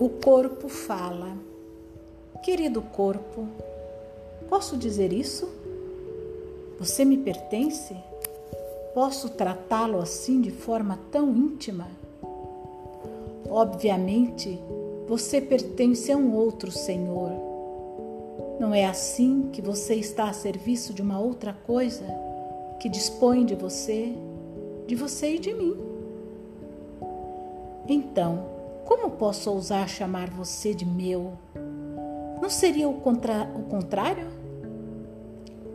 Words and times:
O 0.00 0.08
corpo 0.08 0.68
fala. 0.68 1.36
Querido 2.44 2.80
corpo, 2.80 3.48
posso 4.48 4.76
dizer 4.76 5.12
isso? 5.12 5.48
Você 6.78 7.04
me 7.04 7.16
pertence? 7.16 7.96
Posso 8.94 9.30
tratá-lo 9.30 9.98
assim 9.98 10.40
de 10.40 10.52
forma 10.52 11.00
tão 11.10 11.34
íntima? 11.34 11.88
Obviamente, 13.50 14.56
você 15.08 15.40
pertence 15.40 16.12
a 16.12 16.16
um 16.16 16.32
outro 16.32 16.70
Senhor. 16.70 17.32
Não 18.60 18.72
é 18.72 18.86
assim 18.86 19.48
que 19.52 19.60
você 19.60 19.96
está 19.96 20.28
a 20.28 20.32
serviço 20.32 20.94
de 20.94 21.02
uma 21.02 21.18
outra 21.18 21.56
coisa 21.66 22.06
que 22.78 22.88
dispõe 22.88 23.44
de 23.44 23.56
você, 23.56 24.14
de 24.86 24.94
você 24.94 25.34
e 25.34 25.38
de 25.40 25.52
mim. 25.52 25.76
Então, 27.88 28.57
como 28.88 29.10
posso 29.10 29.50
ousar 29.50 29.86
chamar 29.86 30.30
você 30.30 30.72
de 30.72 30.86
meu? 30.86 31.34
Não 32.40 32.48
seria 32.48 32.88
o, 32.88 32.94
contra... 32.94 33.46
o 33.54 33.64
contrário? 33.64 34.26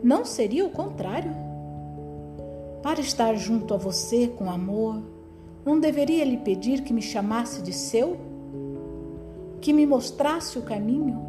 Não 0.02 0.24
seria 0.24 0.66
o 0.66 0.70
contrário? 0.70 1.30
Para 2.82 3.00
estar 3.00 3.36
junto 3.36 3.72
a 3.72 3.76
você 3.76 4.26
com 4.26 4.50
amor, 4.50 5.00
não 5.64 5.78
deveria 5.78 6.24
lhe 6.24 6.38
pedir 6.38 6.82
que 6.82 6.92
me 6.92 7.00
chamasse 7.00 7.62
de 7.62 7.72
seu? 7.72 8.16
Que 9.60 9.72
me 9.72 9.86
mostrasse 9.86 10.58
o 10.58 10.62
caminho? 10.62 11.22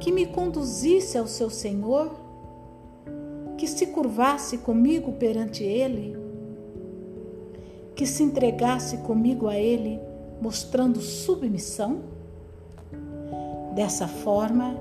Que 0.00 0.10
me 0.10 0.26
conduzisse 0.26 1.16
ao 1.16 1.28
seu 1.28 1.48
Senhor? 1.48 2.10
Que 3.56 3.68
se 3.68 3.86
curvasse 3.86 4.58
comigo 4.58 5.12
perante 5.12 5.62
Ele? 5.62 6.18
Que 7.94 8.04
se 8.04 8.24
entregasse 8.24 8.96
comigo 8.96 9.46
a 9.46 9.56
Ele? 9.56 10.00
Mostrando 10.40 11.00
submissão? 11.00 12.00
Dessa 13.74 14.08
forma, 14.08 14.76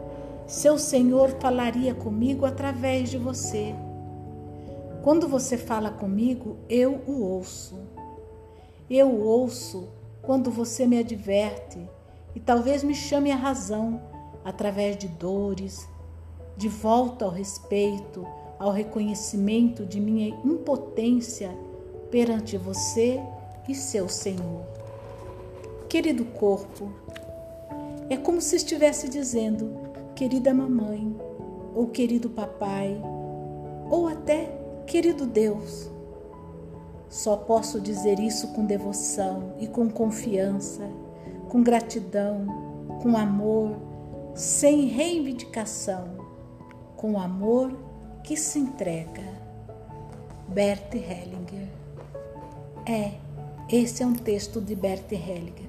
seu 0.48 0.78
Senhor 0.78 1.32
falaria 1.40 1.94
comigo 1.94 2.46
através 2.46 3.10
de 3.10 3.18
você. 3.18 3.76
Quando 5.04 5.28
você 5.28 5.58
fala 5.58 5.90
comigo, 5.90 6.58
eu 6.70 7.02
o 7.08 7.22
ouço. 7.22 7.78
Eu 8.90 9.10
o 9.10 9.24
ouço 9.24 9.88
quando 10.22 10.50
você 10.50 10.86
me 10.88 10.98
adverte 10.98 11.80
e 12.34 12.40
talvez 12.40 12.84
me 12.84 12.94
chame 12.94 13.32
a 13.32 13.36
razão 13.36 14.02
através 14.44 14.98
de 14.98 15.08
dores, 15.08 15.88
de 16.56 16.70
volta 16.70 17.26
ao 17.26 17.32
respeito, 17.32 18.26
ao 18.60 18.72
reconhecimento 18.72 19.86
de 19.86 20.00
minha 20.00 20.30
impotência 20.44 21.50
perante 22.10 22.58
você 22.58 23.20
e 23.68 23.76
seu 23.76 24.08
Senhor. 24.08 24.85
Querido 25.96 26.26
corpo, 26.26 26.92
é 28.10 28.18
como 28.18 28.42
se 28.42 28.58
estivesse 28.58 29.08
dizendo, 29.08 29.80
querida 30.14 30.54
mamãe, 30.54 31.16
ou 31.74 31.88
querido 31.88 32.30
papai, 32.30 33.02
ou 33.90 34.06
até 34.06 34.52
querido 34.86 35.26
Deus. 35.26 35.90
Só 37.08 37.38
posso 37.38 37.80
dizer 37.80 38.20
isso 38.20 38.50
com 38.50 38.66
devoção 38.66 39.54
e 39.58 39.68
com 39.68 39.90
confiança, 39.90 40.84
com 41.48 41.64
gratidão, 41.64 42.46
com 43.02 43.16
amor, 43.16 43.78
sem 44.34 44.88
reivindicação, 44.88 46.10
com 46.98 47.18
amor 47.18 47.72
que 48.22 48.36
se 48.36 48.60
entrega. 48.60 49.24
Bert 50.50 50.94
Hellinger. 50.94 51.70
É, 52.86 53.14
esse 53.70 54.04
é 54.04 54.06
um 54.06 54.14
texto 54.14 54.60
de 54.60 54.76
Bert 54.76 55.10
Hellinger. 55.10 55.65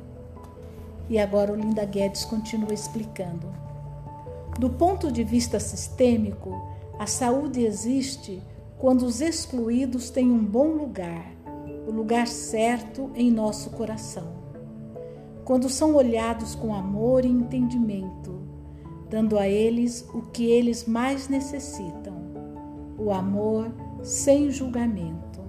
E 1.09 1.19
agora 1.19 1.53
o 1.53 1.57
Linda 1.57 1.85
Guedes 1.85 2.25
continua 2.25 2.75
explicando. 2.75 3.47
Do 4.59 4.71
ponto 4.71 5.13
de 5.13 5.23
vista 5.23 5.61
sistêmico, 5.61 6.51
a 6.99 7.07
saúde 7.07 7.65
existe 7.65 8.43
quando 8.79 9.03
os 9.03 9.21
excluídos 9.21 10.11
têm 10.11 10.31
um 10.31 10.45
bom 10.45 10.69
lugar, 10.69 11.33
o 11.87 11.91
lugar 11.91 12.27
certo 12.27 13.11
em 13.15 13.31
nosso 13.31 13.71
coração. 13.71 14.35
Quando 15.45 15.69
são 15.69 15.95
olhados 15.95 16.55
com 16.55 16.75
amor 16.75 17.25
e 17.25 17.29
entendimento, 17.29 18.41
dando 19.09 19.39
a 19.39 19.47
eles 19.47 20.09
o 20.13 20.23
que 20.23 20.51
eles 20.51 20.87
mais 20.87 21.29
necessitam, 21.29 22.17
o 22.99 23.13
amor 23.13 23.71
sem 24.03 24.51
julgamento. 24.51 25.41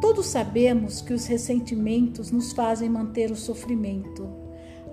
Todos 0.00 0.26
sabemos 0.26 1.00
que 1.00 1.14
os 1.14 1.26
ressentimentos 1.26 2.30
nos 2.30 2.52
fazem 2.52 2.88
manter 2.88 3.30
o 3.30 3.36
sofrimento 3.36 4.43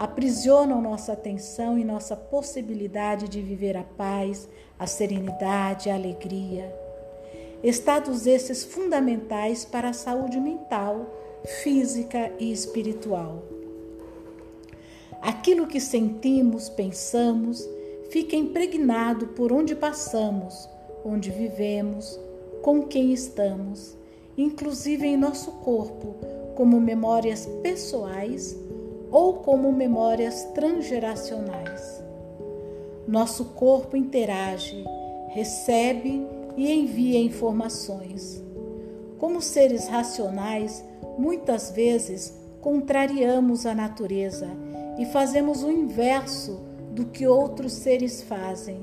aprisionam 0.02 0.82
nossa 0.82 1.14
atenção 1.14 1.78
e 1.78 1.86
nossa 1.86 2.16
possibilidade 2.16 3.30
de 3.30 3.40
viver 3.40 3.78
a 3.78 3.84
paz, 3.84 4.50
a 4.80 4.88
serenidade, 4.88 5.92
a 5.92 5.94
alegria. 5.94 6.76
Estados 7.64 8.26
esses 8.26 8.64
fundamentais 8.64 9.64
para 9.64 9.90
a 9.90 9.94
saúde 9.94 10.40
mental, 10.40 11.06
física 11.62 12.32
e 12.40 12.52
espiritual. 12.52 13.44
Aquilo 15.22 15.68
que 15.68 15.80
sentimos, 15.80 16.68
pensamos, 16.68 17.64
fica 18.10 18.36
impregnado 18.36 19.28
por 19.28 19.54
onde 19.54 19.76
passamos, 19.76 20.68
onde 21.06 21.30
vivemos, 21.30 22.20
com 22.64 22.88
quem 22.88 23.14
estamos, 23.14 23.96
inclusive 24.36 25.06
em 25.06 25.16
nosso 25.16 25.52
corpo, 25.52 26.16
como 26.56 26.82
memórias 26.82 27.46
pessoais 27.62 28.58
ou 29.12 29.36
como 29.36 29.72
memórias 29.72 30.46
transgeracionais. 30.54 32.02
Nosso 33.08 33.46
corpo 33.46 33.98
interage, 33.98 34.86
recebe 35.30 36.26
e 36.56 36.72
envia 36.72 37.20
informações. 37.20 38.42
Como 39.18 39.42
seres 39.42 39.88
racionais, 39.88 40.84
muitas 41.18 41.72
vezes 41.72 42.34
contrariamos 42.62 43.66
a 43.66 43.76
natureza 43.76 44.48
e 44.98 45.06
fazemos 45.06 45.64
o 45.64 45.72
inverso 45.72 46.60
do 46.92 47.06
que 47.06 47.28
outros 47.28 47.74
seres 47.74 48.22
fazem. 48.22 48.80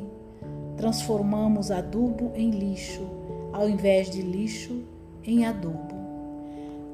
Transformamos 0.76 1.70
adubo 1.70 2.32
em 2.34 2.50
lixo, 2.50 3.08
ao 3.52 3.68
invés 3.68 4.10
de 4.10 4.20
lixo 4.22 4.84
em 5.24 5.44
adubo. 5.44 5.96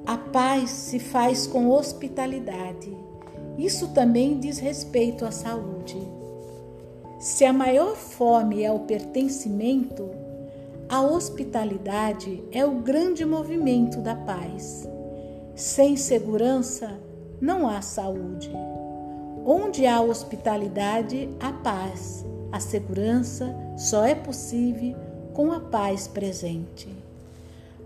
A 0.07 0.19
paz 0.19 0.71
se 0.71 0.99
faz 0.99 1.47
com 1.47 1.71
hospitalidade 1.71 2.95
isso 3.59 3.89
também 3.89 4.39
diz 4.39 4.59
respeito 4.59 5.25
à 5.25 5.31
saúde. 5.31 5.97
Se 7.19 7.45
a 7.45 7.53
maior 7.53 7.95
fome 7.95 8.63
é 8.63 8.71
o 8.71 8.81
pertencimento, 8.81 10.11
a 10.89 11.01
hospitalidade 11.01 12.43
é 12.53 12.65
o 12.65 12.81
grande 12.81 13.25
movimento 13.25 14.01
da 14.01 14.15
paz. 14.15 14.87
Sem 15.55 15.97
segurança, 15.97 16.99
não 17.41 17.69
há 17.69 17.81
saúde. 17.81 18.51
Onde 19.47 19.87
há 19.87 20.01
hospitalidade, 20.01 21.29
há 21.41 21.53
paz. 21.53 22.25
A 22.53 22.61
segurança 22.61 23.55
só 23.77 24.05
é 24.05 24.15
possível 24.15 24.95
com 25.33 25.53
a 25.53 25.61
paz 25.61 26.07
presente. 26.07 26.89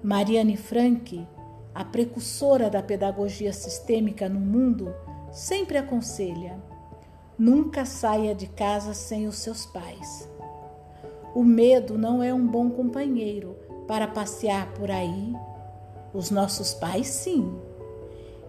Mariane 0.03 0.57
Frank, 0.57 1.27
a 1.75 1.85
precursora 1.85 2.69
da 2.69 2.83
pedagogia 2.83 3.53
sistêmica 3.53 4.29
no 4.29 4.41
mundo, 4.41 4.93
sempre 5.31 5.79
aconselha: 5.79 6.59
nunca 7.39 7.85
saia 7.85 8.35
de 8.35 8.47
casa 8.47 8.95
sem 8.95 9.27
os 9.27 9.39
seus 9.39 9.67
pais. 9.67 10.29
O 11.35 11.45
medo 11.45 11.97
não 11.97 12.23
é 12.23 12.33
um 12.33 12.47
bom 12.47 12.71
companheiro 12.71 13.57
para 13.87 14.09
passear 14.09 14.73
por 14.75 14.91
aí. 14.91 15.35
Os 16.13 16.31
nossos 16.31 16.75
pais, 16.75 17.07
sim. 17.07 17.57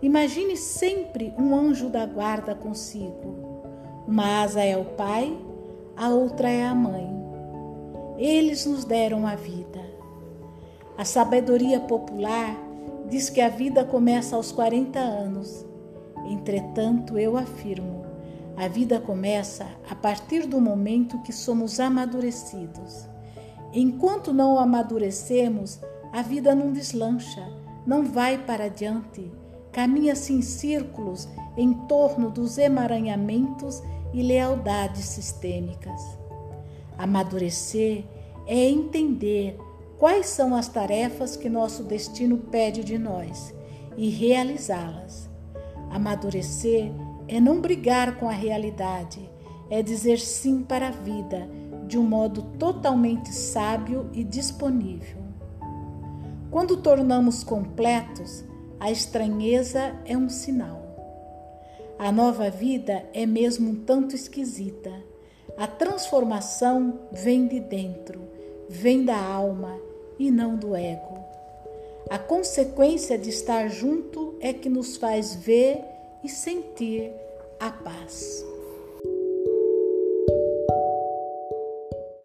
Imagine 0.01 0.55
sempre 0.55 1.33
um 1.37 1.53
anjo 1.55 1.89
da 1.89 2.05
guarda 2.05 2.55
consigo. 2.55 3.61
Uma 4.07 4.41
asa 4.41 4.63
é 4.63 4.77
o 4.77 4.85
pai, 4.85 5.37
a 5.95 6.09
outra 6.09 6.49
é 6.49 6.65
a 6.65 6.73
mãe. 6.73 7.07
Eles 8.17 8.65
nos 8.65 8.85
deram 8.85 9.27
a 9.27 9.35
vida. 9.35 9.79
A 10.97 11.05
sabedoria 11.05 11.79
popular 11.79 12.55
diz 13.09 13.29
que 13.29 13.41
a 13.41 13.49
vida 13.49 13.83
começa 13.83 14.35
aos 14.35 14.51
40 14.51 14.99
anos 14.99 15.68
Entretanto, 16.29 17.17
eu 17.17 17.35
afirmo, 17.35 18.05
a 18.55 18.67
vida 18.67 18.99
começa 18.99 19.65
a 19.89 19.95
partir 19.95 20.45
do 20.45 20.61
momento 20.61 21.21
que 21.23 21.33
somos 21.33 21.79
amadurecidos. 21.79 23.07
Enquanto 23.73 24.31
não 24.31 24.59
amadurecemos, 24.59 25.79
a 26.13 26.21
vida 26.21 26.53
não 26.53 26.71
deslancha, 26.71 27.45
não 27.85 28.05
vai 28.05 28.37
para 28.37 28.65
adiante, 28.65 29.31
caminha-se 29.71 30.33
em 30.33 30.41
círculos 30.41 31.27
em 31.57 31.73
torno 31.87 32.29
dos 32.29 32.57
emaranhamentos 32.57 33.81
e 34.13 34.21
lealdades 34.21 35.05
sistêmicas. 35.05 36.01
Amadurecer 36.97 38.03
é 38.45 38.69
entender 38.69 39.57
quais 39.97 40.27
são 40.27 40.55
as 40.55 40.67
tarefas 40.67 41.35
que 41.35 41.49
nosso 41.49 41.83
destino 41.83 42.37
pede 42.37 42.83
de 42.83 42.97
nós 42.97 43.53
e 43.95 44.09
realizá-las. 44.09 45.28
Amadurecer 45.89 46.91
é 47.27 47.39
não 47.39 47.61
brigar 47.61 48.17
com 48.17 48.27
a 48.27 48.33
realidade, 48.33 49.29
é 49.69 49.81
dizer 49.81 50.19
sim 50.19 50.63
para 50.63 50.87
a 50.87 50.91
vida 50.91 51.47
de 51.85 51.97
um 51.97 52.03
modo 52.03 52.43
totalmente 52.59 53.33
sábio 53.33 54.09
e 54.13 54.23
disponível. 54.23 55.17
Quando 56.51 56.77
tornamos 56.77 57.43
completos, 57.43 58.43
a 58.79 58.91
estranheza 58.91 59.95
é 60.05 60.15
um 60.15 60.29
sinal. 60.29 60.79
A 61.97 62.11
nova 62.11 62.49
vida 62.49 63.03
é 63.13 63.25
mesmo 63.25 63.71
um 63.71 63.75
tanto 63.75 64.15
esquisita. 64.15 64.91
A 65.57 65.67
transformação 65.67 66.99
vem 67.11 67.47
de 67.47 67.59
dentro, 67.59 68.21
vem 68.69 69.03
da 69.03 69.17
alma 69.17 69.77
e 70.17 70.31
não 70.31 70.55
do 70.55 70.75
ego. 70.75 71.19
A 72.09 72.17
consequência 72.17 73.17
de 73.17 73.29
estar 73.29 73.67
junto 73.67 74.28
é 74.39 74.53
que 74.53 74.69
nos 74.69 74.97
faz 74.97 75.35
ver 75.35 75.83
e 76.23 76.29
sentir 76.29 77.11
a 77.59 77.71
paz. 77.71 78.43